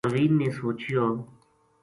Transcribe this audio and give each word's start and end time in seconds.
پروین 0.05 0.31
نے 0.39 0.47
سوچیو 0.57 1.05